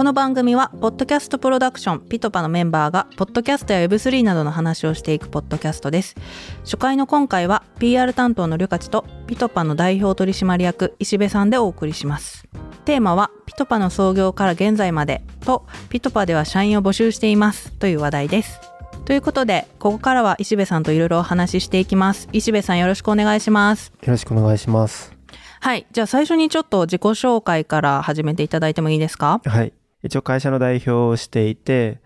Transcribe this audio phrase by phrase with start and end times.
[0.00, 6.14] この番組はポッドキャストプロダクションピトパのメンバーがポッドキャストや Web3 などの話をしていくポッドキャストです。
[6.64, 12.48] 初回の今回は PR 担当のリュカチとピトパの代表取締役石部さんでお送りします。
[12.86, 18.58] テーマはピトパの創業から現在までとピトパでは社員を募集していますという話題です。
[19.04, 22.26] ということでここからは石部さんといろいろお話ししていきます。
[22.32, 23.92] 石部さんよろしくお願いします。
[24.00, 25.14] よろしくお願いします。
[25.60, 25.86] はい。
[25.92, 29.42] じゃあ最初にちょっと自己紹介から始めていただいてもいいですか？
[29.44, 32.00] はい一応会社の代表をしていて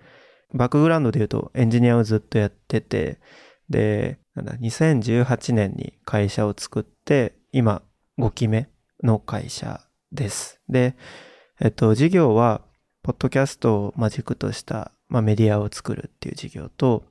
[0.53, 3.19] バックグラウンドで言うとエンジニアをずっとやってて
[3.69, 7.83] でなんだ2018年に会社を作って今
[8.19, 8.69] 5期目
[9.03, 9.81] の会社
[10.13, 10.97] ですで
[11.61, 12.63] えっと事業は
[13.03, 17.05] ポッドキャストを軸としたまあ、メディアを作るっていう事業と、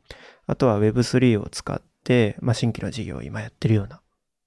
[0.45, 4.02] あとは Web3 を使って、まあ、新規の事業を今やってるような、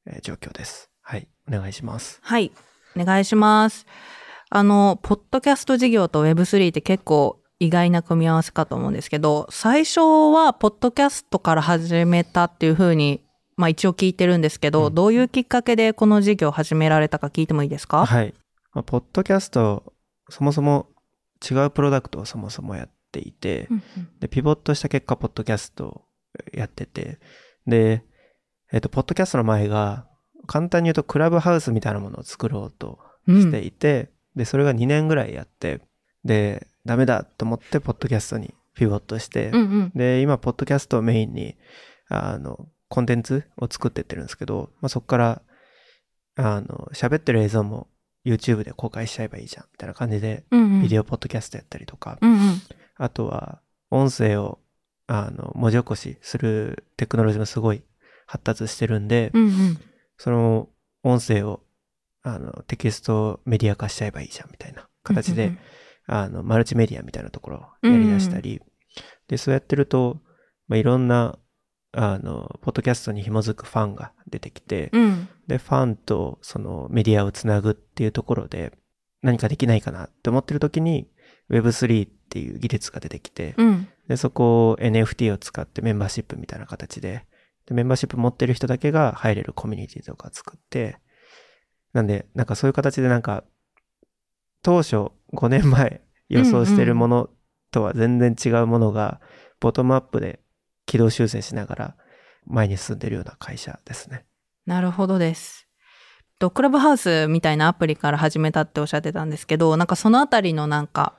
[0.06, 0.91] えー、状況です。
[1.00, 1.28] はい。
[1.48, 2.19] お願いします。
[2.23, 2.53] はい。
[2.97, 3.87] お願いします。
[4.50, 13.25] あの、ポッドキャスト事業と Web3 って結構意外な組み合わせかと思うんですけど、最初はポッドキャストから始めたっていうふうに、
[13.56, 18.05] まあ一応聞いてるんですけど、うん、どういうきっかけでこの事業を始められたか聞いてもいいですか？
[18.05, 18.34] はい。
[18.75, 19.94] まあ、ポッドキャスト、
[20.28, 20.88] そもそも
[21.48, 26.05] 違うプロダクトをそもそもやっていて、うんうん、で、ピボットした結果、ポッドキャストを
[26.53, 27.19] やってて、
[27.66, 28.05] で、
[28.70, 30.06] えっ、と、ポッドキャストの前が、
[30.47, 35.81] 簡単に言うとクラブハウスみたいなものを作ろうとしていて、うん、で、それが2年ぐらいやって、
[36.25, 41.56] で、ダメだと思って、ポッドキャストにピボットして、うんうん、で、今、ポッドキャストをメインに、
[42.09, 45.43] あの、コンテンツを作ってってるんですけど、まあ、そこから、
[46.37, 47.89] あの、喋ってる映像も
[48.25, 50.45] YouTube で公開しちゃえばいいじゃん、みたいな感じで、
[50.83, 52.39] ビデオポッドキャストやったりとか、うんうん、
[52.97, 54.59] あとは、音声を、
[55.06, 57.83] あの、文字起こしするテクノロジーもすごい
[58.27, 59.78] 発達してるんで、うんうん、
[60.19, 60.69] その
[61.03, 61.62] 音声を、
[62.27, 65.58] あの、テキストメディア化しちゃえばいいじゃん、みたいな形で、うんうん、
[66.08, 68.62] あの、マルチメディアみたいなところをやり出したり、うんうん、
[69.28, 70.19] で、そうやってると、
[70.66, 71.38] まあ、いろんな、
[71.92, 78.72] あの、ポッドキャストに紐づくファンが出てきて、うん、で、ファンとそのメディアをつなぐっていうところで、
[79.22, 81.09] 何かできないかなって思ってる時に、
[81.48, 87.25] Web3 っていう技術が出てきて、うん、で、そこを NFT を使ってメンバーシップみたいな形で、
[87.66, 90.98] で、メンバーシップ持ってる人だけが入れるコミュニティとか作って、
[91.97, 93.43] なんで、なんかそういう形でなんか、
[94.62, 94.97] 当初
[95.33, 97.31] 5年前予想してるもの
[97.71, 99.21] とは全然違うものが、
[99.61, 100.41] ボトムアップで
[100.84, 101.97] 軌道修正しながら
[102.45, 104.27] 前に進んでるような会社ですね。
[104.67, 105.67] なるほどです。
[106.39, 111.15] と、クラブハウスみたいなアプリから始めたっておっしゃってたんですけど、なんかそのあたりのなんか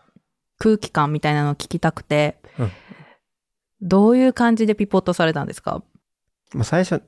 [0.60, 2.72] 空気感みたいなのを聞きたくて、うん、
[3.82, 5.82] どういう感じでピポットされたんですか？
[6.54, 7.02] まあ最初、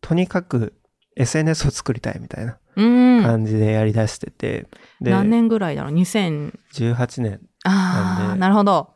[0.00, 0.74] とにかく
[1.14, 4.66] SNS を作りたいみたいな感じでやりだしてて。
[5.00, 8.94] 何年ぐらいだろう ?2018 年ああ、なるほど。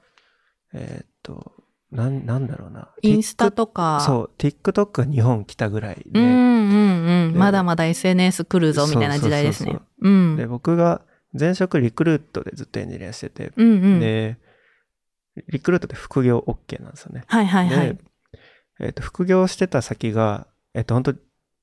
[0.72, 1.52] えー、っと、
[1.90, 2.90] なん、なんだろうな。
[3.02, 4.00] インスタとか。
[4.00, 6.20] そう、TikTok が日本来たぐらいで。
[6.20, 7.34] うんうんうん。
[7.36, 9.78] まだまだ SNS 来るぞみたいな時代ですね。
[10.02, 10.36] うん。
[10.36, 14.38] で、僕が前職リクルートでずっとエンジニアしてて、うんうん、で、
[15.48, 17.24] リクルートって副業 OK なんですよね。
[17.26, 17.98] はいはいはい。
[18.80, 21.14] えっ、ー、と、副業してた先が、えっ、ー、と、本当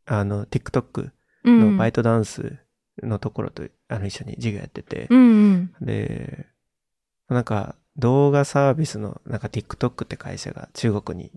[0.05, 1.11] あの、TikTok
[1.43, 2.57] のバイトダンス
[3.01, 5.19] のところと、うん、あの、一緒に授業やってて、うん
[5.79, 6.47] うん、で、
[7.29, 11.31] なんか、動画サービスの、なんか TikTok って会社が中国に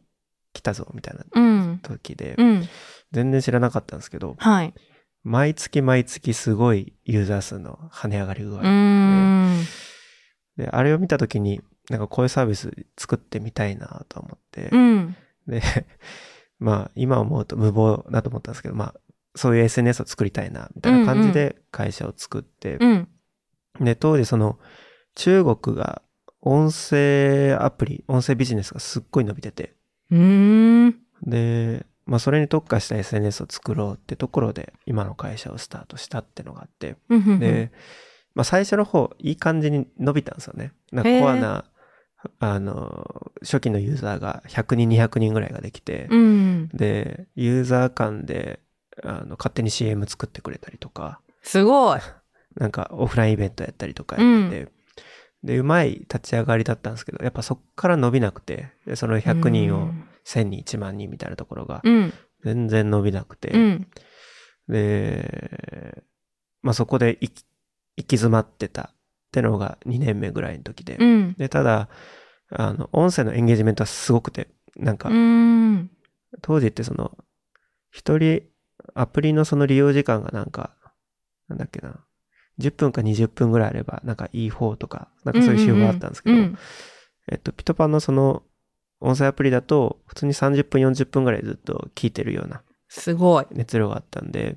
[0.53, 2.47] 来たぞ、みたいな時で、うん。
[2.49, 2.69] うん、
[3.13, 4.75] 全然知らなかったんですけど、はい。
[5.23, 8.63] 毎月毎月すごいユーザー数の跳ね上がり具合
[10.57, 15.17] で、で、あれを見た時に、なんかこういうサービス作ってみたいなと思って、うん、
[15.49, 15.63] で、
[16.59, 18.95] まあ今思うと無謀だと思ったんですけど、まあ
[19.37, 23.09] そういう SNS を作りたいな、みたいな感じで会社を作って、うん。
[23.79, 24.59] うん、で、当時その
[25.15, 26.03] 中国が
[26.41, 29.75] 音声アプリ、音声ビジネスがすっごい伸びてて、
[31.23, 36.97] で、まあそれに特化した SNS を作ろうってところで今の会社をスタートしたってのがあって、
[37.39, 37.73] で、
[38.35, 40.73] まあ最初の方いい感じに伸びたんですよね。
[40.93, 41.65] なんかコアな、
[42.39, 48.61] あの、初期のユーザーが100人、200人ぐらいができて、うん、で、ユーザー間で、
[49.03, 51.21] あの、勝手に CM 作ってくれたりとか。
[51.43, 52.01] すごい。
[52.57, 54.73] なんかオフラインイベントやったりとかやってて、
[55.43, 59.93] で、うまい立ち上がりだったんですけど、やっぱそっから伸びなくて、その100人を
[60.25, 61.83] 1000人、1万人みたいなところが、
[62.43, 63.89] 全然伸びなくて、うん、
[64.69, 66.03] で、
[66.63, 67.45] まあそこで行き
[67.97, 68.95] 詰まってたっ
[69.31, 71.89] てのが2年目ぐらいの時で、うん、で、ただ、
[72.51, 75.11] あの、音声のエンゲージメントはすごくて、なんか、
[76.43, 77.17] 当時ってその、
[77.91, 78.43] 一人、
[78.95, 80.75] アプリのその利用時間がなんか、
[81.49, 82.05] なんだっけな、
[82.59, 86.59] 10分か20分ぐらいあれば、なんかいい方とか、なんかそういう仕様があったんですけど、うんうん
[87.29, 88.43] えっと、ピトパンのその
[89.01, 93.47] 音声アプリだと、普通に30分、40分ぐらいずっと聞いてるようなすごい。
[93.51, 94.57] 熱量があったんで、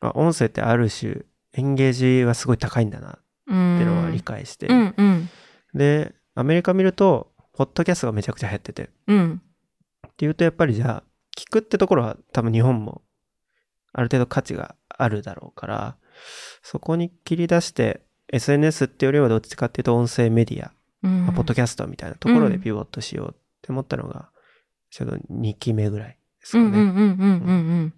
[0.00, 3.18] あ音声ってある種、エンゲージはすごい高いんだなっ
[3.48, 4.94] うんていうのは理解して、うん。
[4.96, 5.28] うん
[5.74, 9.42] で、アメリカ見ると、ポッドキャストがめちゃくちゃ流行ってて、ってうん
[10.20, 11.02] いうとやっぱりじゃあ、
[11.36, 13.02] 聞くってところは多分日本も
[13.96, 15.96] ある程度価値があるだろうから、
[16.62, 18.02] そこに切り出して、
[18.32, 20.72] SNS ってよりはどっちかっていうと音声メディア、
[21.02, 24.28] うんまあポッドキャストみたいなところでうんピボットしようって思ったのが、
[24.90, 26.16] ちょうど2期目ぐらいで
[26.46, 27.92] すかね。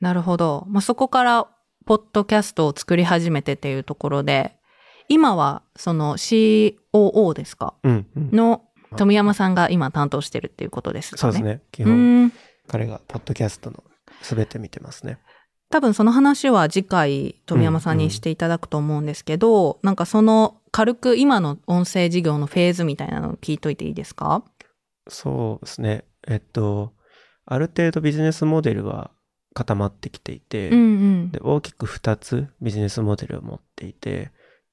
[0.00, 0.66] なるほど。
[0.68, 1.48] まあ、そこから、
[1.86, 4.56] ポッドキャストを作り始めてっていうところで、
[5.08, 7.74] 今は、その COO ですか？
[7.82, 8.62] うんうんの
[8.96, 11.20] 富山さんが今担当してるっていうことですかね。
[11.20, 11.62] そうですね。
[11.72, 12.32] 基う本、ん。
[12.68, 13.82] 彼がポッドキャストの
[14.22, 15.18] 全て見てますね。
[15.68, 24.44] 多分その話は次回富山さんにしていただくと思うんですけど、なんかその軽く今の音声事業のフェーズみたいなのを聞いといていいですか？
[25.08, 26.04] そうですね。
[26.28, 26.92] えっと、
[27.44, 29.10] ある程度ビジネスモデルは
[29.54, 31.30] 固まってきていて、うんうん。
[31.32, 34.30] で大きく2つビジネスモデルを持っていて、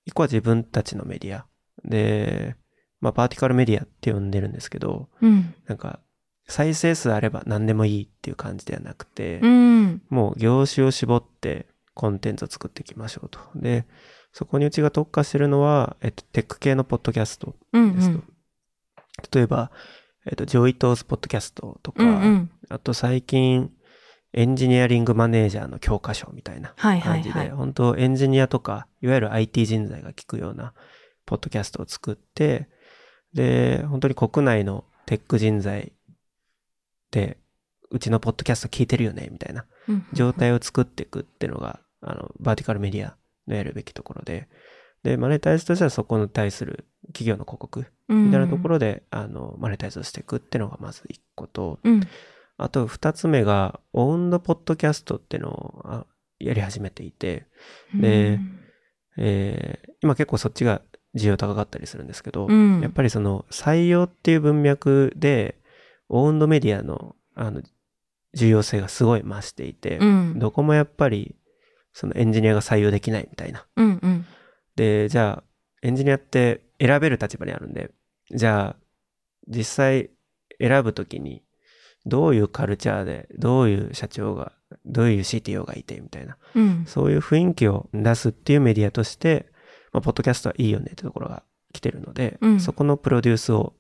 [0.08, 1.46] 1個は自分たちのメディア。
[1.86, 2.56] で、
[3.00, 5.54] まあ、バーティカルメディアって呼んでるんですけど、うん。
[5.68, 6.00] なんか、
[6.48, 10.02] 再生数あれば何でもいいっていう感じではなくて、うん。
[10.10, 13.40] もう業種を絞ってコンテンツを作っていきましょうと。
[13.56, 13.86] で、
[14.32, 17.96] そこにうちが特化してるのは、えっと、テック系のポッドキャストうん。
[17.96, 18.24] ですと。
[19.32, 19.72] 例えば、
[20.26, 22.52] えっと、 Joi Ito's Podcast とか、うんうん。
[22.70, 23.72] あと最近、
[24.34, 27.50] エンジニアリングマネージャーの教科書みたいなはいはい感じで、はい。
[27.52, 30.74] 本当エンジニアとか、いわゆる IT 人材が聞くような
[31.26, 32.68] ポッドキャストを作って、
[33.34, 35.94] で、本当に国内のテック人材で、
[37.92, 39.66] うちのポッドキャスト聞いてるよね、みたいな。
[39.88, 43.18] うん状態を作っていくっていうのが、あの、バーティカルメディア
[43.48, 44.48] のやるべきところで、
[45.04, 52.02] で、マネタイズとしてはそこに対する企業の広告みたいなところで、あの、マネタイズをしていくっていうのがまず一個と、うん。
[52.58, 56.06] あと二つ目が、オウンドポッドキャストっていうのをあ
[56.40, 57.48] やり始めていて、
[57.94, 58.40] で
[59.18, 60.82] えー今結構そっちが
[61.16, 62.82] 需要高かったりするんですけど、うん。
[62.82, 65.56] やっぱりその採用っていう文脈で、
[66.14, 67.62] オウンドメディアのあの
[68.36, 70.40] 重要性がすごい増していて、うん。
[70.40, 71.36] どこもやっぱり
[71.94, 73.66] そのエンジニアが採用できないみたいな。
[73.76, 74.26] うんうん。
[74.76, 75.44] で、じゃあ、
[75.82, 77.92] エンジニアって選べる立場にあるんで、
[78.32, 78.84] じゃあ、
[79.48, 80.10] 実際
[80.60, 81.44] 選ぶときに、
[82.06, 84.52] どういうカルチャーで、どういう社長が、
[84.86, 86.86] どういう CTO がいて、みたいな、うん。
[86.88, 89.48] そういう雰囲気を出すっていうメディアとして、
[89.92, 93.74] まあ、ポッドキャストはいいよねってところが来てるので、うんそこのプロデュースを、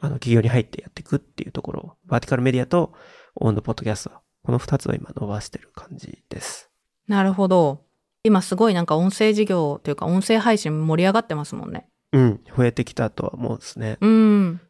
[0.00, 2.92] あの、企業に入ってやっていくっていうところを、バーティカルメディアと
[3.34, 4.12] オンドポッドキャスト、
[4.42, 6.70] この二つを今伸ばしてる感じです。
[7.08, 7.84] なるほど。
[8.24, 11.88] 今すごいなんか音声事業というか音声配信盛り上がってますもんね。
[12.12, 13.98] うん、増えてきたとは思うんですね。
[14.00, 14.60] うん。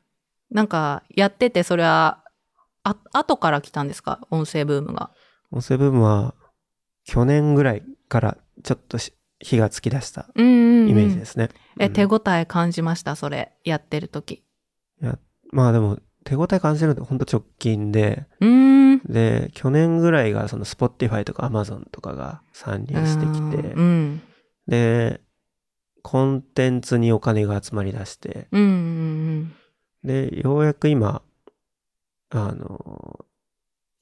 [0.51, 2.23] なんかやっててそれは、
[2.83, 4.21] あ、後から来たんですか？
[4.31, 5.11] 音声ブームが。
[5.51, 6.35] 音声ブームは
[7.05, 10.89] 去年ぐらいからちょっとし火がつき出したうんうん、うん。
[10.89, 11.49] イメージですね。
[11.79, 13.17] え、うん手応え感じました？
[13.17, 14.45] それ、やってる時。
[15.53, 18.27] まあでも手応え感じるのって本当直近で。
[19.05, 24.23] で、去年ぐらいがその Spotify とか Amazon とかが参入してきて、うん。
[24.67, 25.21] で、
[26.03, 28.63] コンテンツにお金が集まり出して、うん。
[28.63, 29.53] うん。
[30.03, 31.23] で、ようやく今、
[32.31, 33.25] あの、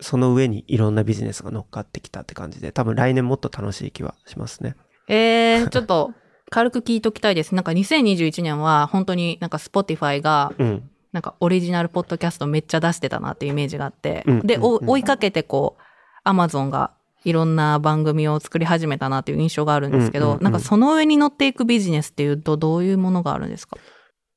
[0.00, 4.76] その上にいろんなビジネスが乗っかってきたって感じで、多分来年もっと楽しい気はしますね。
[5.08, 6.12] えー、ちょっと
[6.54, 7.52] 軽く聞いときたいです。
[7.56, 10.90] なんか2021年は本当になんか Spotify がうん。
[11.10, 15.76] なんかオリジナルポッドキャストめっちゃ出してたなっていうイメージがあって、うんで、追いかけてこ
[16.24, 16.90] う、Amazon が
[17.24, 23.76] いろんな番組を作り始めたなっていう印象があるんですけど、うんうんうんなんかその上に乗っていくビジネスっていうとどういうものがあるんですか？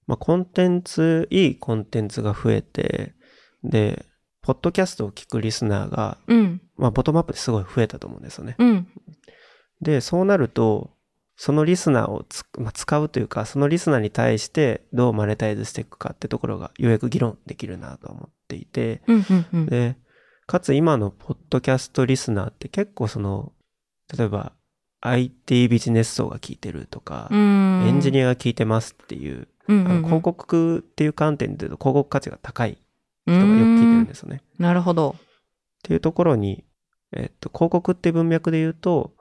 [0.06, 3.16] まあ、コンテンツ、いいコンテンツが増えて、
[3.64, 4.06] で、
[4.44, 8.56] ポッドキャストを聞くリスナーが、うん、まあ、ボトムアップですごい増えたと思うんですよね。
[8.60, 8.88] うん、
[9.82, 10.92] で、そうなると、
[11.38, 19.66] そのリスナーをつ、まあ、使うというか、そのリスナーに対してどうマネタイズしていくかってところが、ようやく議論できるなと思っていて、うん、うん、うん。
[19.68, 19.98] で、
[20.48, 23.54] かつ今のポッドキャストリスナーって結構その、
[24.18, 24.54] 例えば
[25.02, 32.78] IT ビジネス層が聞いてるとか、うんエンジニアが聞いてますっていう、うんうんうんあの広告っていう観点で言うと広告価値が高い
[33.26, 34.42] 人がよく聞いてるんですよね。
[34.58, 35.18] なるほど。
[35.20, 35.22] っ
[35.84, 36.64] ていうところに、
[37.12, 39.14] えっと、広告って文脈で言うと、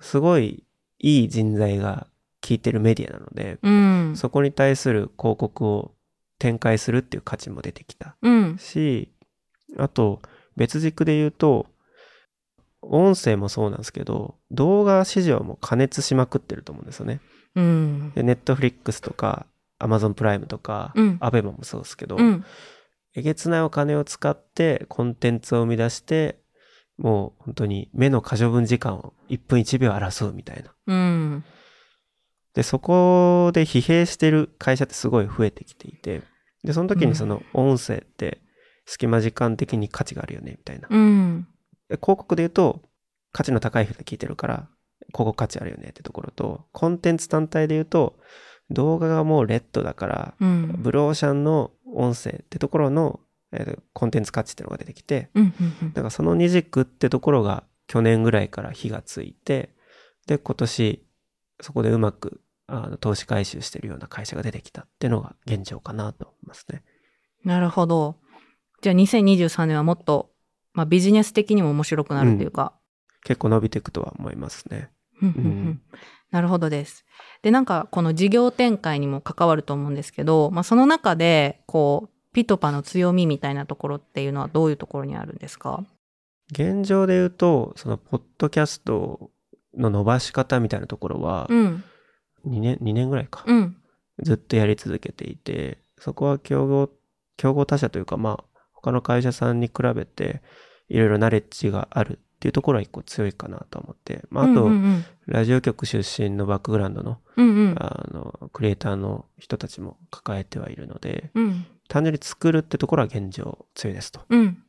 [0.00, 0.62] すごい
[1.00, 2.06] いい人材が
[2.42, 4.12] 聞いてるメディアなので、うん。
[4.16, 5.92] そこに対する広告を
[6.38, 8.58] 展開するっていう価値も出てきたうん。
[8.58, 9.12] し、
[9.78, 10.20] あと
[10.56, 11.66] 別軸で言うと、
[12.82, 17.20] 音声もそうなんですけど、動画市場も加熱しまくってると思うんですよね。
[17.54, 18.12] うん。
[18.14, 19.46] で、ネットフリックスとか、
[19.78, 22.44] アマゾンプライムとか、うんアベマもそうですけど、うん。
[23.14, 26.39] えげつないお金を使ってコンテンツを生み出して、
[27.00, 30.74] もう本当に目の過剰分時間を1分1秒争うみたいな。
[30.86, 31.44] うん。
[32.54, 36.22] で、そこで疲弊してる会社ってすごい増えてきていて、
[36.62, 38.42] で、その時にその音声って
[38.84, 40.88] 隙間時間的に価値があるよね、みたいな。
[40.90, 41.46] うん。
[41.88, 42.82] で広告で言うと、
[43.32, 44.68] 価値の高い人が聞いてるから、
[45.08, 48.18] 広告価値あるよねってところと、コンテンツ単体で言うと、
[48.68, 50.74] 動画がもうレッドだから、うん。
[50.78, 53.20] ブルーオーシャンの音声ってところの、
[53.52, 55.54] えーコンテンツ価値っていうのが出てきて、うん。
[55.82, 55.92] うん。
[55.92, 59.74] だからその二軸ってところが去年ぐらいから火がついて、
[60.26, 61.04] で、今年、
[61.60, 66.82] そこでうまくあの投資回収してるような会社が出てきたっていうのが現状かなと思いますね。
[67.44, 68.16] なるほど。
[68.80, 70.30] じゃあ2023年はもっと、
[70.72, 72.74] まあ、ビジネス的にも面白くなるっていうか。
[73.24, 74.90] 結構伸びていくとは思いますね。
[75.20, 75.82] うんうんうんうん
[76.30, 77.04] なるほどです。
[77.42, 85.84] で、なんかこの事業展開にも関わると思うんですけど、まあその中で、こう、ピトパの強みみたいなところっていうのはどういうところにあるんですか？
[86.52, 89.30] 現状で言うと、そのポッドキャスト
[89.76, 91.84] の伸ばし方みたいなところは、うん。
[92.46, 93.44] 2年、2年ぐらいか。
[93.46, 93.76] うん。
[94.22, 96.90] ずっとやり続けていて、そこは競合、
[97.36, 100.42] 競合他社というか、まあ、他の会社さんに比べて、
[100.88, 107.48] いろいろナレッジがあるっていうところは一個強いかなと思って、まあ、あと、うんうんラジオ局出身のバックグラウンドの、うん。
[107.48, 107.76] うんうん。
[107.78, 111.66] あの、クリエイターの人たちも抱えてはいるので、うん。
[111.90, 114.20] 単純に作るってところは現状強いですと。
[114.30, 114.62] うん。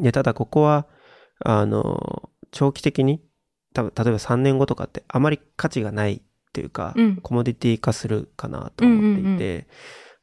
[0.00, 0.86] で、ただここは、
[1.44, 3.20] あの、長期的に、
[3.74, 6.20] 多分例えば3年後とかってあまり価値がないっ
[6.52, 9.66] ていうか、うんコモディティ化するかなと思っていて、うんうんうん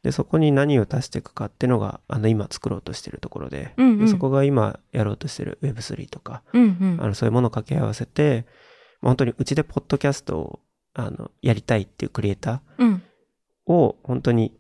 [0.02, 8.46] で、そこに何を足していくかっていうのが、あの、今作ろうとしてるところで、うんうんでそこが今やろうとしてる Web3 とか、うんうんあの、そういうものを掛け合わせて、
[9.02, 10.60] まあ本当にうちでポッドキャストを、
[10.94, 13.04] あの、やりたいっていうクリエイタうん。
[13.68, 14.58] ーを、本当に、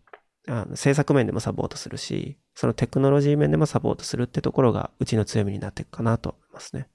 [0.49, 6.87] あの制作面でもサポートするし、そのテクノロジー面でもサポートするってところが、うちの強みになっていくかなと思いますね。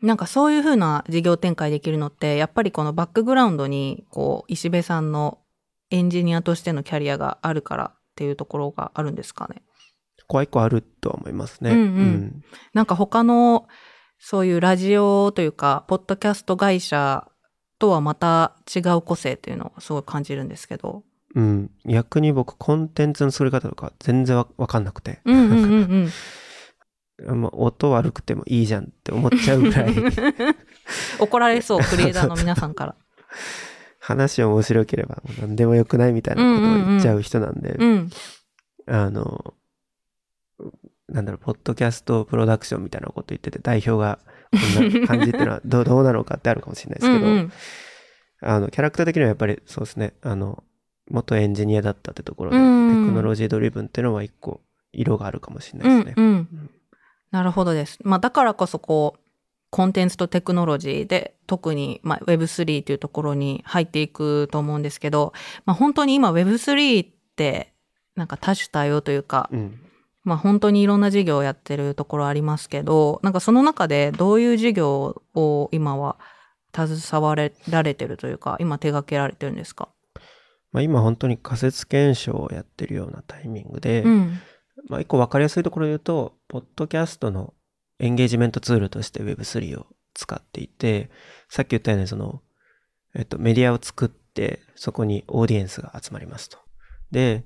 [0.00, 5.38] なんかそういうふうな事業展開できるのって、やっぱりこのバックグラウンドに、こう、石部さんの
[5.90, 9.62] エンジニアとしてのキャリアがあるからっていうところがあるんですかね？
[10.22, 11.70] ここは一個あるとは思いますね。
[11.70, 12.42] うんうん
[12.72, 13.68] なんか他の、
[14.18, 17.28] そういうラジオというか、ポッドキャスト会社
[17.78, 21.02] とはまた違う個性っていうのをすごい感じるんですけど。
[21.34, 21.70] うん。
[21.84, 26.10] 逆に僕、コンテンツの作り方とか全然わわかんなくて、うんうんうん
[27.18, 27.40] うん。
[27.40, 29.94] まあ、音悪くてもいいじゃんって思っちゃうぐらい、
[31.18, 32.94] 怒られそう、クリエイターの皆さんから。
[34.00, 38.10] 話面白ければ何でもよくないみたいなことを言っちゃう人なんで、うん。
[38.86, 39.54] あの、
[41.08, 44.18] なんだろう、ポッドキャストプロダクションみたいなこと言ってて、代表が
[44.50, 47.52] こんな感じっていうのはどうどうなのかってあるかもしれないですけど、うんうん
[48.46, 50.62] あの、キャラクター的にはやっぱりそうですね、あの、
[51.10, 54.60] 元エンジニアだったってところで、うんうんテクノロジードリブンっていうのは一個
[54.92, 56.22] 色があるかもしれうないですね。
[56.22, 56.70] んうん。
[57.30, 57.98] なるほどです。
[58.02, 59.20] まあだからこそこう、
[59.70, 65.32] コンテンツとテクノロジーで特に、まあ、Web3 というところに入っていくと思うんですけど、
[65.66, 67.72] まあ本当に今 Web3 って
[68.14, 69.80] なんか多種多様というか、うん。
[70.22, 76.16] まあ本当にいろんな事業をやってるところありますけど、なんかその中でどういう事業を今は
[76.74, 79.88] 携わられてるというか、今手掛けられてるんですか？
[80.74, 84.40] まあ、今本当に仮説検証をやってるようなタイミングで、うん。
[84.88, 87.54] まあ、一個分かりやすいところで言うと、ポッドキャストの
[88.00, 91.10] エンゲージメントツールとして Web3 を使っていて、
[91.48, 92.42] さっき言ったようにその、
[93.14, 96.58] えっと、メディアを作って、そこにオーディエンスが集まりますと。
[97.12, 97.44] で、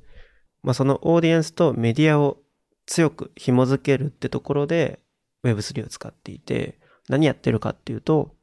[0.63, 2.39] まあ、そのオーディエンスとメディアを
[2.87, 5.01] 強く紐づけるってところで
[5.45, 6.79] Web3 を使っていて、
[7.11, 8.35] 何やってるかっていうと、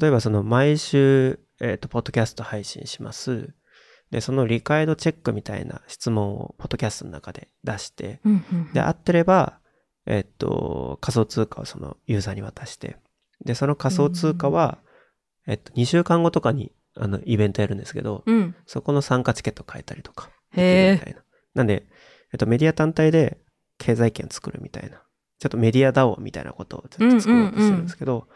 [0.00, 3.52] 例えばその毎週、えっと、ポッドキャスト配信します。
[4.10, 9.58] で、その理解度チェックみたいな質問をポッドキャストの中で出して、うんうんで、合ってれば、
[10.06, 12.96] えっと、仮想通貨をそのユーザーに渡して、
[13.44, 14.78] で、その仮想通貨は、
[15.46, 18.54] えっと、2週間後とかに、あの、イベントやるんですけど、うん。
[18.66, 20.30] そこの参加チケット変えたりとか。
[20.52, 21.24] へーできるみたいな。
[21.54, 21.86] なんで、
[22.32, 23.38] えっと、メディア単体で
[23.78, 25.02] 経済圏作るみたいな。
[25.38, 28.28] ちょっとメディア DAO みたいなことをちょっと作ろうとしてるんですけど、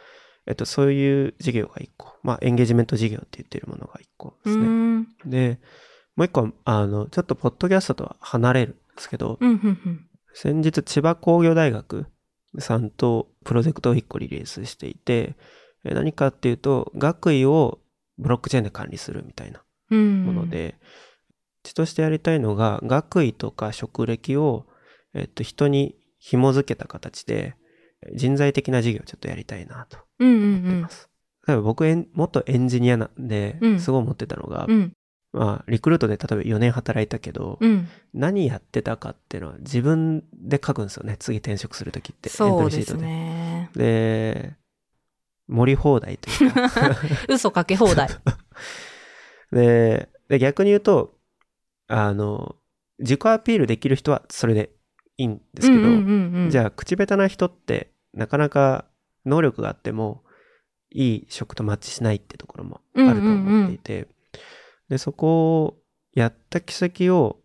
[0.46, 2.14] えっと、そういう事業が一個。
[2.22, 4.66] まあ、エンゲージメント事業って言ってるものが一個ですね。
[4.66, 5.08] うん。
[5.24, 5.58] で、
[6.16, 9.50] もう一個は、あの、ちょっとポッドキャストとは離れるんですけど、うん。
[9.50, 10.06] うん。
[10.34, 12.06] 先日千葉工業大学
[12.58, 15.34] さんとプロジェクトを1個リリースしていて、
[15.84, 17.78] え何かっていうと、学位を
[18.18, 20.24] ブロックチェーンで管理するみたいなうん。
[20.24, 20.76] もので、
[21.64, 24.66] うちとしてやりたいのが、学位とか職歴を、
[25.14, 27.54] えっと、人に紐づけた形で、
[28.12, 30.88] 人材的な事業をちょっとやりたいなとうんうんうん思ってま。
[30.90, 31.08] す。
[31.46, 34.92] 例えば僕エン、元エンジニアなんでう、んすごい思ってたのが、うん
[35.34, 37.88] まあ、リクルートで例えば4年働いたけど、うん。
[38.14, 41.16] 何やってたかっていうのは自分で書くんですよね。
[41.18, 42.30] 次転職するときって。
[42.30, 43.04] エントリーシートで。
[43.04, 43.70] ね。
[43.74, 44.54] で、
[45.48, 46.70] 盛り放題というか。
[47.28, 48.08] 嘘かけ放題。
[49.50, 51.18] でで、逆に言うと、
[51.88, 52.54] あの、
[53.00, 54.70] 自己アピールできる人はそれで
[55.16, 58.84] いいんですけど、うんうんうんうん、じゃあ口下手な人ってなかなか
[59.24, 60.22] 能力があっても
[60.90, 64.08] いい職とマッチしないってところもあると思っていて、
[64.88, 65.76] で、そこを
[66.12, 67.40] やった軌跡を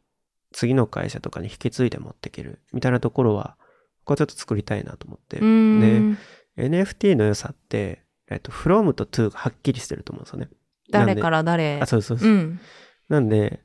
[0.52, 3.56] 次の会社とかに引き継いで持っていけるみたいなところは、
[4.00, 6.18] ここはちょっと作りたいなと思って、うーん、
[6.58, 10.50] NFT の良さって、えっと、from と to がはっきりしてると思うんですよね。
[10.92, 11.80] 誰からら誰？
[11.82, 12.30] あ、そうそうそう。
[12.30, 12.60] うん。
[13.08, 13.62] なんで、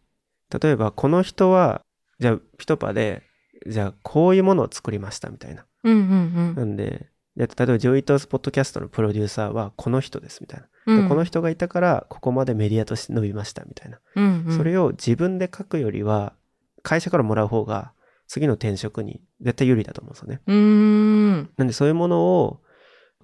[0.62, 1.82] 例えばこの人は、
[2.18, 3.22] じゃあ PitPa で、
[3.66, 5.66] じゃあこういうものを作りましたみたいな。
[5.84, 10.66] うんうんなんで、で例えば Joi Ito's Podcast のプロデューサーはこの人ですみたいな。
[10.86, 11.02] うん。
[11.02, 13.98] でこの人がいたからここまでメディアとして伸びましたみたいな。
[14.14, 16.34] うんうん、それを自分で書くよりは、
[16.82, 17.92] 会社からもらう方が
[18.28, 20.40] 次の転職に絶対有利だと思うんですよね。
[20.54, 21.50] ん。
[21.56, 22.60] なんでそういうものを、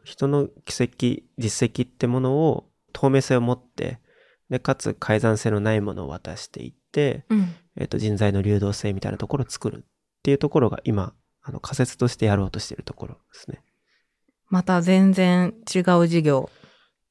[0.02, 4.00] 人の奇跡、実績ってものを透明性を持って、
[4.48, 7.54] で、かつ改ざん性のないものを渡していって、うん。
[7.76, 11.12] えっ、と、人材の流動性みたいなところを作るっていうところが今、
[11.42, 13.62] あの仮説としてやろうとしているところですね。
[14.50, 16.50] また全然違う事業。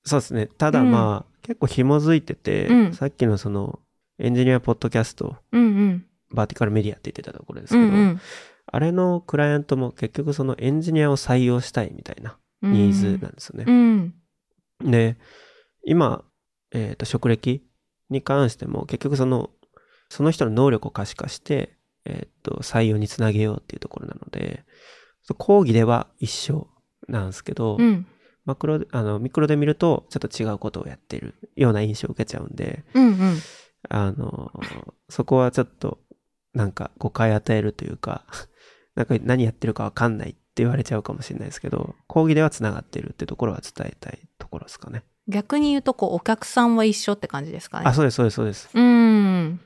[0.03, 0.47] そうですね。
[0.47, 3.79] ただまあ、結構紐づいてて、うんさっきのその、
[4.19, 6.05] エンジニアポッドキャスト、うんうん。
[6.31, 8.21] バーティカルメディアって言ってたところですけど、うんうん。
[8.67, 13.65] あれのクライアントも結局そのエンジニアを採用したいみたいなニーズなんですよね。
[13.67, 14.13] うん。
[14.91, 15.17] で、
[15.85, 16.23] 今、
[16.71, 17.63] えっ、と、職歴
[18.09, 19.49] に関しても、結局その、
[20.09, 24.63] その人の能力を可視化して、えっ、と、採用につなげようっていうところなので、
[25.37, 26.67] 講義では一緒
[27.09, 28.05] なんですけど、うん。
[28.45, 33.37] マクロで、あの、ミクロで見ると、ちょっと違うことをやってるような印象を受けちゃうんで、うんうん。
[33.89, 34.51] あの、
[35.09, 35.99] そこはちょっと、
[36.53, 38.25] なんか誤解与えるというか、
[38.95, 45.03] なんか何やってるかわかんないって言われちゃうかもしれないですけど、講義では繋がってるってところは伝えたいところですかね。
[45.27, 47.85] 逆に言うと、こう、お客さんは一緒って感じですかね。
[47.85, 48.69] あ、そうです、そうです、そうです。
[48.73, 49.59] うん。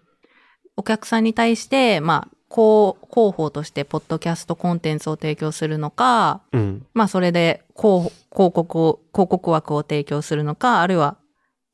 [0.76, 6.86] お客さんに対して、まあ、広報として、ポッドキャストコンテンツを提供するのか、うん。
[6.94, 11.18] まあ、それで広、広告を、広告枠を提供するのか、あるいは、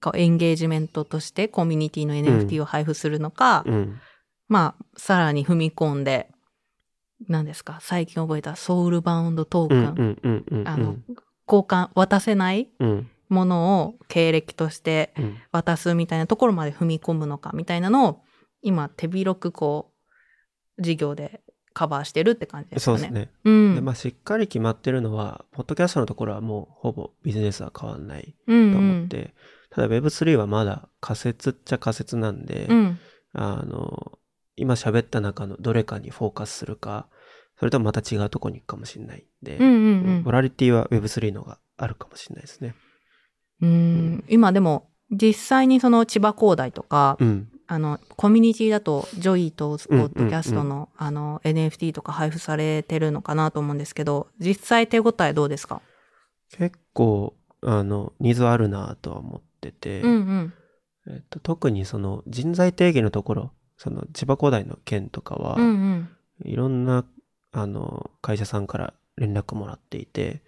[0.02, 4.00] こうエンゲージメントとしてコミュニティの NFT を配布するのか、うん。
[4.48, 6.30] まあ、さらに踏み込んで、
[7.28, 10.16] 何ですか、最近覚えたソウルバウンドトーうん。
[10.16, 10.30] ク
[10.62, 10.64] ン。
[10.66, 10.96] あの、
[11.46, 13.10] 交換、渡せないうん。
[13.28, 15.38] ものを経歴としてうん。
[15.52, 18.22] 渡すみたいなところまで踏み込むのかみたいなのを
[18.62, 19.89] 今手広くこう
[20.80, 21.42] 事業で
[21.74, 22.98] カバーしてるって感じですかね。
[22.98, 23.32] そうですね。
[23.46, 23.76] うん。
[23.76, 29.34] で、まあ、しっかり決まってるのは、ポッドキャストのところはもうほぼビジネスは変わんないうんと思って、
[29.70, 32.78] ただ Web3 はまだ仮説っちゃ仮説なんで、うん。
[32.78, 33.00] うん。
[33.34, 34.20] あの、
[34.56, 37.08] 今喋った中のどれかにフォーカスするか、
[37.60, 42.76] それともまた違うとこに行くかもしれないんで、うんうんボラティリティは Web3 のがあるかもしれないですね。
[43.62, 43.70] うん。
[43.70, 44.24] うん。
[44.28, 47.50] 今でも実際にその千葉工大とか、うん。
[47.72, 55.84] あの、コミュニティだと、 Joi Ito's Podcast うんの、あの、NFT とか配布されてるのかなと思うんですけど、実際手応えどうですか？
[56.52, 60.54] 結構、あの、ニーズはあるなとは思ってて、うんうん。
[61.12, 66.10] えっと、特にその人材定義のところ、その千葉工大の件とかは、うんうん。
[66.46, 67.06] いろんな、
[67.52, 70.42] あの、会社さんから連絡もらっていて、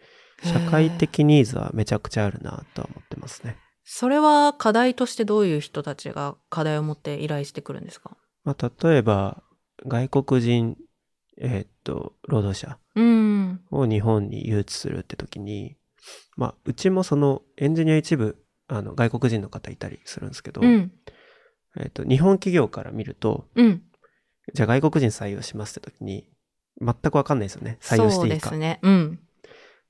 [0.44, 3.58] 社会的ニーズはめちゃくちゃあるなとは思ってますね。
[3.94, 8.16] それは課題としてどういう人たちが課題を持って依頼してくるんですか？
[8.46, 9.44] まあ、例えば、
[9.86, 10.78] 外国人、
[11.38, 13.60] えっと、労働者うん。
[13.70, 15.76] を日本に誘致するって時に、
[16.38, 18.38] まあ、うちもそのエンジニア一部、
[18.70, 20.94] あの、外国人の方いたりするんですけど、うん。
[21.78, 23.84] えっと、日本企業から見ると、うん。
[24.54, 26.30] じゃあ外国人採用しますって時に、
[26.80, 27.78] 全くわかんないですよね。
[27.82, 28.52] 採用していいか。
[28.52, 28.80] そうですね。
[28.84, 29.20] うん。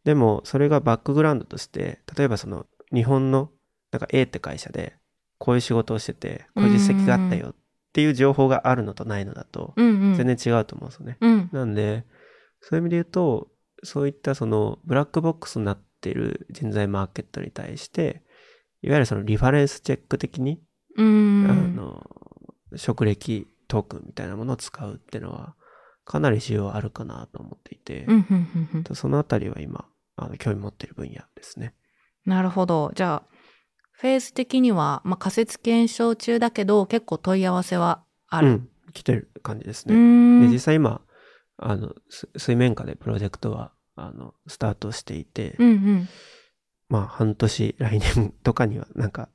[0.06, 3.52] でも、それがバックグラウンドとして、例えばその、日本の、
[3.92, 4.96] なんか A って会社で、
[5.38, 7.56] こういう仕事をしてて、こういう実績があったよっ
[7.94, 10.16] ていう情報があるのとないのだと、うんうん。
[10.16, 11.18] 全然違うと思うんですよね。
[11.20, 11.50] うん。
[11.52, 12.06] なんで、
[12.62, 13.50] そういう意味で言うと、
[13.84, 18.24] そういったその、ブラックボックスになっている人材マーケットに対して、
[18.82, 20.62] いわゆるそのリファレンスチェック的に、
[20.96, 21.48] うん。
[21.50, 22.10] あの、
[22.76, 25.56] 職歴トークンみたいなものを使うっていうのは、
[26.06, 28.96] かなり需要あるかなと思っていて、うん、うん、うんうん。
[28.96, 31.74] そのあたりは今、あの興味持っている分野ですね。
[32.26, 32.92] なるほど。
[32.96, 33.31] じゃあ、
[34.02, 38.48] フェーズ的には、まあ、仮説検証中だけど、結構問い合わせはある。
[38.48, 39.96] うん、来てる感じですうね。
[39.96, 40.42] ん。
[40.42, 41.02] で実際今、
[41.58, 46.10] あの、す水面下でプロジェクトは、あの、スタートしていて、うんうん。
[46.90, 49.30] まあ半年、来年とかにはなんか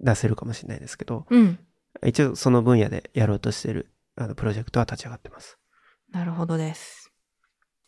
[0.00, 1.56] 出せるかもしれないですけど、うん。
[2.04, 5.58] 一応その分野でやろうとしてるあのプロジェクトは立ち上がってます。
[6.10, 7.07] なるほどです。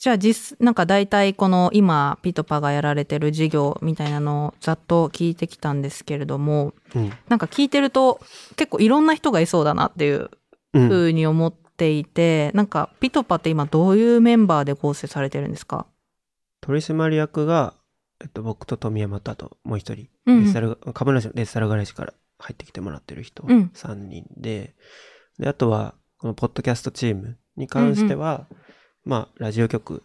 [0.00, 7.12] じゃあ実、なんか大体この今、ピトパがやられてる事業みたいなのをざっと聞いてきたんですけれども、うん。
[7.28, 8.18] なんか聞いてると
[8.56, 10.30] 結構いろんな人がいそうだなっていう
[10.72, 15.86] うん、ふうに思っていて、なんかピトパって今どういうメンバーで構成されてるんですか？
[16.62, 17.74] 取締役が、
[18.22, 20.42] えっと、僕と富山とあともう一人、うんうん。
[20.44, 23.70] デジタル、株主のデジタルガレージから入ってきてもらってる人うん。
[23.74, 24.74] 3人で、
[25.38, 28.46] で、あとは、このポッドキャストチームに関しては、
[29.10, 30.04] まあ、ラジオ局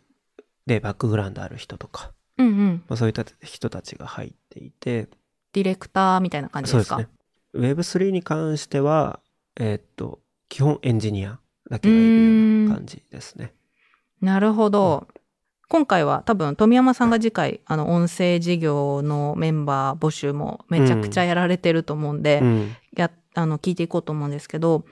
[0.66, 2.84] でバックグラウンドある人とか、うんうん。
[2.88, 5.10] まあ、そういった人たちが入っていて、
[5.54, 6.84] ディレクターみたいな感じでか？
[6.84, 7.10] そうです
[7.84, 8.00] すね。
[8.00, 9.20] Web3 に関しては、
[9.58, 11.38] えーっと、基本エンジニア
[11.70, 13.54] だけがいるような感じですね。
[14.22, 15.08] なるほど。
[15.70, 22.76] 今回は多分富山さんが次回あの音声事業のメンバー募集もめちゃくちゃやられてると思うんで、うん。
[22.98, 24.84] やあの聞いていこうと思うんですけど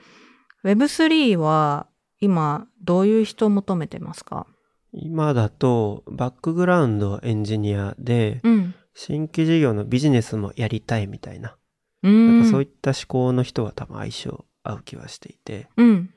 [0.64, 1.88] Web3 は
[2.20, 4.46] 今どういう人を求めてますか？
[4.92, 8.74] 今だと、バックグラウンドエンジニアで、うん。
[8.94, 11.56] 新規事業のビジネスもやりたいみたいな、
[12.04, 12.50] うなんかん。
[12.50, 16.10] そういった思考の人は多分相性合う気はしていて、うん。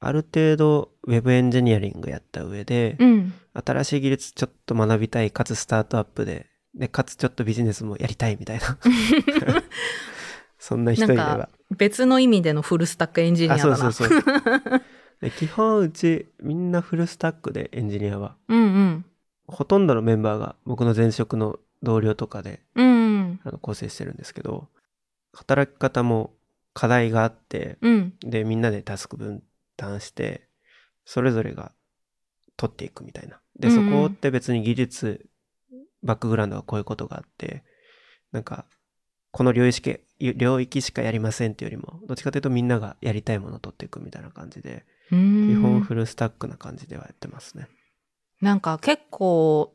[0.00, 3.32] ある程度ウェブエンジニアリングやった上で、うん。
[3.54, 8.78] 新しい技術ちょっと学びたい、かつスタートアップで、で、かつちょっとビジネスもやりたいみたいな。
[10.60, 11.48] そんな人いれば。
[11.70, 13.76] 別の意味でのフルスタックエンジニアあ、だな。
[13.76, 14.22] そうそうそう。
[15.20, 18.36] で基本うちみんなフルスタックでエンジニアは。
[18.48, 19.04] うんうん。
[19.46, 23.40] ほとんどのメンバーが僕の前職の同僚とかでうんうん。
[23.42, 24.68] あの構成してるんですけど、
[25.32, 26.34] 働き方も
[26.74, 28.14] 課題があって、うん。
[28.20, 29.42] で、みんなでタスク分
[29.76, 30.46] 担して、
[31.06, 31.72] それぞれが
[32.56, 33.40] 取っていくみたいな。
[33.58, 35.26] で、そこって別に技術、
[36.02, 37.64] バックグラウンドがこういうことがあって、
[38.32, 38.66] なんか、
[39.32, 47.68] この領域領域しかやりませんっていうよりも、どっちかというとみんながやりたいものを取っていくみたいな感じで、基基本フルスタックな感じではやってますね。
[48.40, 49.74] なんか結構、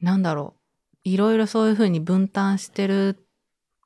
[0.00, 0.62] なんだろう。
[1.04, 3.16] いろいろそういうふうに分担してるっ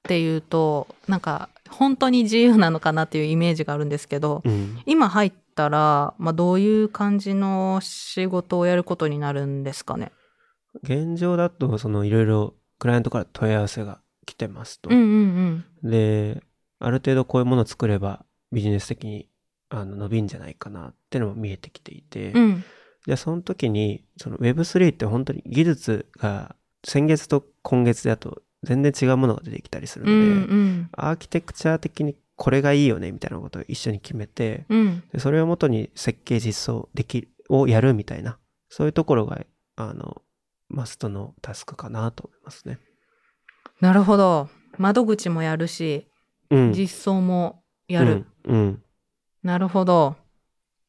[0.02, 4.80] ていうと、なんか本当に自由なのかなっていうイメージがあるんですけど、うん。
[4.86, 10.12] 今入ったら、まあどういう感じの仕事をやることになるんですかね？
[10.82, 14.90] 現状だと、そのいろいろクライアントから問い合わせが来てますと。
[14.90, 16.42] うんうんで、
[16.78, 19.28] ある程度こういうものを作ればビジネス的に
[19.68, 22.42] あの伸びんじゃないかなってのも見えてきていて、うん。
[22.42, 22.64] うん。
[23.06, 30.88] じゃあその時に、その Web3 って本当に技術が先月と今月だと全然違うものが出てきたりするうので、んうん。
[30.92, 35.02] アーキテクチャ的にこれがいいよねみたいなことを一緒に決めて、うん。
[35.12, 39.40] でそれをもとに設計実装できる、をやるみたいな、そういうところが、
[39.76, 40.22] あの、
[40.68, 42.78] マストのタスクかなと思いますね。
[43.80, 44.48] なるほど。
[44.78, 46.06] 窓口もやるし、
[46.50, 46.72] うん。
[46.72, 48.26] 実装もやる。
[48.44, 48.56] うん。
[48.56, 48.82] うん。
[49.42, 50.16] なるほど。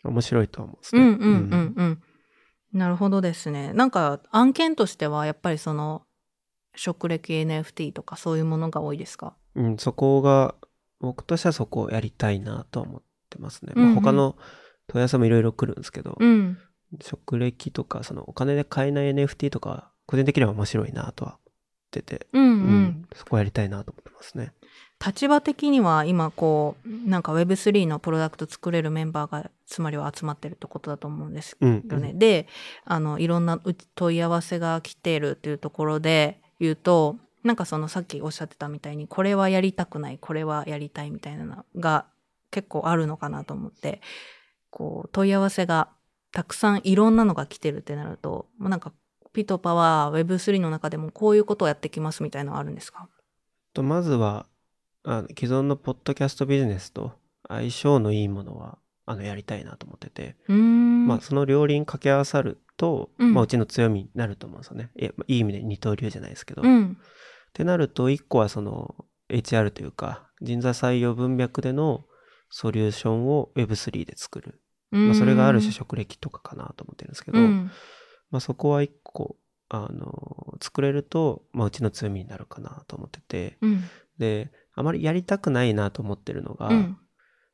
[0.04, 1.02] 面白いと思うんですね。
[1.02, 2.04] うんうんうんうん。
[2.73, 3.73] なるほどですね。
[3.73, 6.04] なんか案件としてはやっぱりその
[6.76, 9.36] 職歴 NFT とかそういうものが多いですか？
[9.56, 10.56] うん、そこが、
[11.00, 13.73] 僕としてはそこをやりたいなと思ってますね。
[13.76, 14.38] うんうんまあ、他の
[14.88, 16.58] 問い合わせもいろいろ来るんですけど、うん。
[17.02, 21.39] 職歴とか、そのお金で買えない NFT とか、個人的には面白いなとは
[22.02, 22.50] てて、うんうん。
[22.50, 24.54] うんそこをやりたいなと思ってますね。
[25.06, 31.84] 立場的には今こうなんか Web3 のプロダクト作れるメンバーがつまりは集まってるってことだと思うんですうん。
[31.90, 32.14] よね。
[32.14, 32.48] で
[32.86, 42.06] あのいろんなう問い合わせが来てるっていうところで言うとなんかそのさっきおっしゃってたみたいにこれはやりたくないこれはやりたいみたいなのが
[42.50, 44.02] 結構あるのかなと思って
[44.72, 45.90] こう問い合わせが
[46.32, 48.92] たくさんいろんなのが来てるってなるともうなんか
[49.38, 53.08] ピトパは Web3 の中でもこういうことをやってきますみたいなのはあるんですか？
[53.73, 54.47] とまずは
[55.04, 57.12] あの既存のポッドキャストビジネスと
[57.47, 60.36] 相性のいいものはあのやりたいなと思ってて。
[61.08, 64.91] まあその両輪掛け合わさると、うんまあうちの強みになると思うんですよね。
[64.97, 66.63] いいい意味で二刀流じゃないですけど。
[66.63, 66.97] っうん。
[67.54, 68.95] てなると一個はその
[69.30, 72.04] HR というか人材採用文脈での
[72.50, 74.62] ソリューションを Web3 で作る。
[74.89, 77.71] まあ、それがある種職歴とかかなと思ってるんですけど、うん
[78.32, 79.38] まあそこは一個、
[79.70, 83.84] あの、作れると、まあうちの強みになるかなと思ってて、うん。
[84.18, 86.98] で、あまりやりたくないなと思ってるのが、うん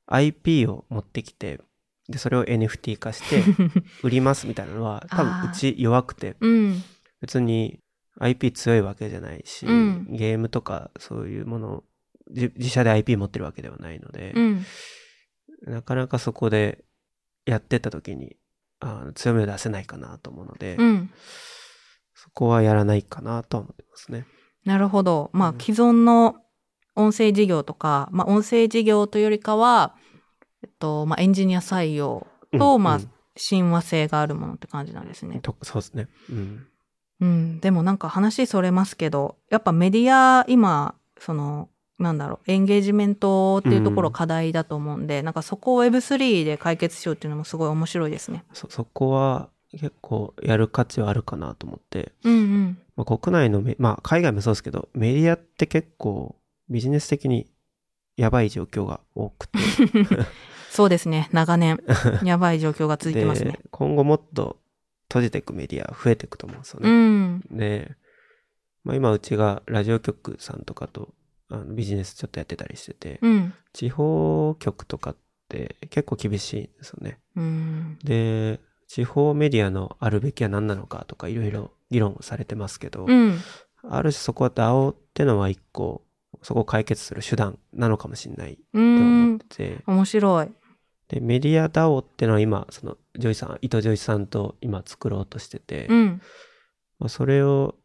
[0.05, 1.61] IP を持ってきて、
[2.09, 3.41] で、それを NFT 化して
[4.03, 6.83] 売りますみたいなのは、多分うち弱くて、うん。
[7.21, 7.79] 別に
[8.19, 11.83] IP 強いわけじゃないし、うんゲームとかそういうもの、
[12.31, 14.65] じ自社で IP 持ってるわけではないので、うん。
[15.61, 16.83] なかなかそこで
[17.45, 18.35] やってった時に、
[18.83, 21.09] あの強みを出せないかなと思うので、うん。
[22.13, 24.25] そこはやらないかなとは思ってますね。
[24.65, 25.29] なるほど。
[25.33, 26.35] まあ、うん既存の
[26.95, 29.95] 音声事業とか、まあ、音声事業というよりかは、
[30.63, 32.99] えっと、まあ、エンジニア採用と、まあ
[33.35, 35.39] 親和性があるものって感じなんですね。
[35.41, 36.07] とそうですね。
[36.29, 36.67] うん。
[37.19, 37.59] うん。
[37.59, 41.69] でもなんか話それますけど、やっぱメディア、今、その、
[41.99, 48.43] なんだろう、エンゲージメントっていうところうん課題だと思うんで、なんかそこを Web3 で解決しようっていうのもすごい面白いですね。
[48.53, 52.77] そ、そこは結構やる価値はあるかなと思って、うんうん。
[52.95, 56.35] まあ、国内のメ、まあ海外もそうですけど、メディアって結構
[56.69, 57.47] ビジネス的に
[58.17, 59.59] やばい状況が多くて、
[60.69, 61.29] そうですね。
[61.31, 61.79] 長年、
[62.23, 63.51] やばい状況が続いてますね。
[63.51, 64.57] で、今後もっと
[65.09, 66.89] 閉じていくメディア増えていくと思うんですようね。
[66.89, 67.39] ん。
[67.51, 67.95] で、
[68.83, 71.13] まあ今うちがラジオ局さんとかと
[71.49, 73.53] あのビジネスちょっとやってたりしてて、うん。
[73.73, 75.15] 地方局とかっ
[75.49, 77.19] て結構厳しいんですよね。
[77.35, 77.97] うん。
[78.03, 83.39] で、地方メディアのあるべきは何なのかとかいろいろ議論されてますけど、うん。
[83.83, 86.03] ある種そこは DAO ってのは一個、
[86.41, 89.39] そこを解決する手段なのかもしれないうと思っん。
[89.39, 90.51] てて、面白い。
[91.09, 96.21] で、メディア DAO ってのは今、その、ジョイさん、伊藤ジョイさんと今作ろうとしてて、うん。
[96.99, 97.75] まあ、それを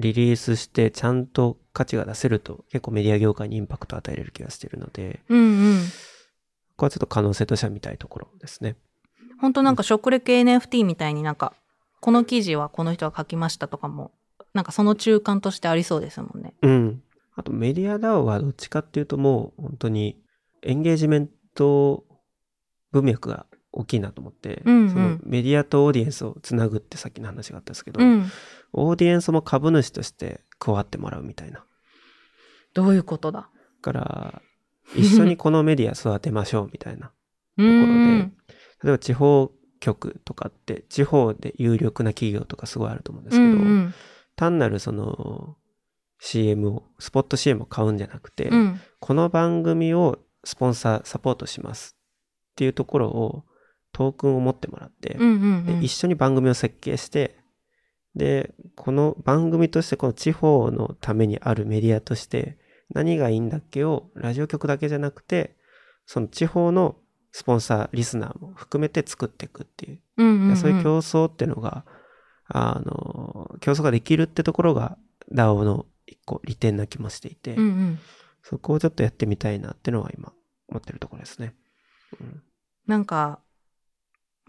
[0.00, 5.42] リリースしてちゃんと価値が出せると結構メディア業界にインパクトを与えれる気がしてるので、うんう
[5.74, 5.78] ん。
[6.70, 8.76] ここはちょっと可能性としては見たいところですね。
[9.40, 11.54] 本当なんか食レ系 NFT みたいになんか、
[12.00, 14.12] この記事はこの人が書きましたとかも、
[14.54, 16.54] なんかその中間としてありそうですもんね。
[16.62, 17.02] うん。
[17.36, 20.20] あとメディア DAO はどっちかっていうともう本当に
[20.62, 22.04] エンゲージメント
[22.92, 28.30] 文脈が大きいなと思って、うんうんそのメディアとオーディエンスをつなぐってさっきの話があったんですけど、うん。
[28.72, 31.58] オーディエンスも株主として加わってもらうみたいな。
[31.58, 31.64] だ
[32.74, 33.48] どういうことだ？
[33.82, 34.42] から、
[34.94, 37.12] 一緒にこのメディア育てましょうみたいな。
[37.58, 38.36] うところでん。
[38.82, 43.94] 例えば地方局とかって地方で有力な企業とかすごいあると思うんですうけど、んうん。
[44.36, 45.56] 単なるその
[46.18, 48.80] CM を、スポット CM を買うんじゃなくて、うん。
[48.98, 51.96] この番組をスポンサー、サポートします
[52.52, 53.44] っていうところを
[53.92, 55.14] トークンを持ってもらって。
[55.14, 57.36] で一緒に番組を設計して、
[58.14, 62.58] で、この番組としてこの地方のためにあるメディアとして
[62.92, 65.56] 何がいいんだっけをラジオ局だけじゃなくて、
[66.06, 66.96] その地方の
[67.32, 71.84] スポンサー、リスナーも含めて作っていくっていう、そういう競争っていうのが、
[72.48, 74.98] あの、競争ができるってところが
[75.32, 77.98] DAO の一個利点な気もしていて、うんうん。
[78.42, 80.32] そこをちょっとやってみたいなっていうのは今
[80.68, 81.54] 思ってるところですね。
[82.20, 82.42] うん
[82.86, 83.38] なんか、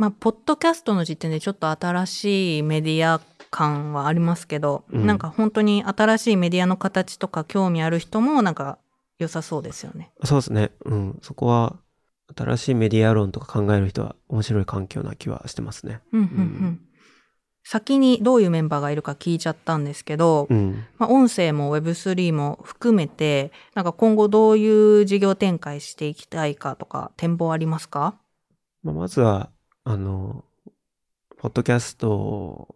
[0.01, 8.79] まあ、ポッドキャストの時点でちょっと新しいメディア感はありますけど、うんなんか本当に新しいメディアの形とか興味ある人もなんか
[9.19, 10.11] 良さそうですよね。
[10.23, 10.71] そうですね。
[10.85, 11.19] うん。
[11.21, 11.75] そこは、
[12.35, 16.01] 新しいメディア論とか考える人は面白い環境な気はしてますね。
[16.13, 16.81] うんうんうん。
[17.63, 20.83] 先にどういうメンバーがいるか聞いちゃったんですけど、うん。
[20.97, 28.15] まあ、音声も Web3 も含めて、なんか今後どういう事業展開していきたいかとか展望ありますか？
[28.81, 29.51] まあ、まずは、
[29.83, 30.45] あの、
[31.37, 32.75] ポッドキャストを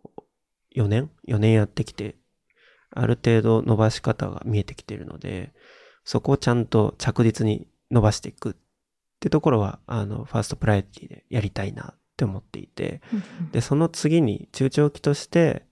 [0.75, 2.15] 4年 ?4 年やってきて、
[2.91, 5.53] ある程度伸ばし方が見えてきているので、
[6.03, 8.53] そこをちゃんと着実に伸ばしていくっ
[9.19, 13.01] てところは、あの、ファーストプライオリティでやりたいなって思っていて、
[13.51, 15.65] で、その次に中長期として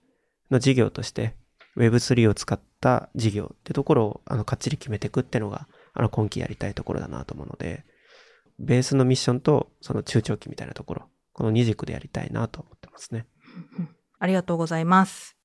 [0.50, 1.34] の事業として
[1.76, 7.84] Web3 を使った事業ってところをあのかっちり決めていくっていうのがあの今期やりたいところだなと思うので、
[8.58, 13.26] ベースのミッションとその中長期みたいなところ、この二軸でやりたいなと思ってますね。
[14.18, 15.36] ありがとうございます。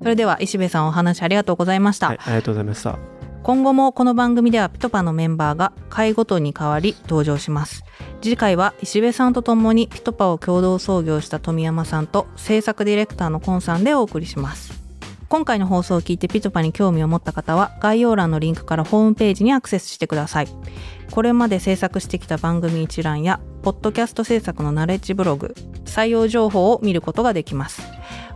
[0.00, 2.08] それでは石部さんお話ありがとうございました。
[2.08, 2.98] はい、ありがとうございました。
[3.42, 7.82] 今後もこの番組ではピトパのメンバーが回ごとに変わり登場します
[8.20, 14.74] 次回は石部さんと共にピトパを共同創業した富山さんと制作ディレクターのコンさんでお送りします
[15.28, 20.48] 今回の放送を聞いてピトパに興味を持った方は概要欄のリンクからホームページにアクセスしてください
[21.10, 27.82] これまで制作してきた番組一覧やポッドキャスト制作のナレッジブログ採用情報を見ることができます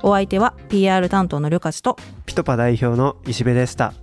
[0.02, 3.94] お相手は PR 担当のりょかちとピトパ代表の石部でした。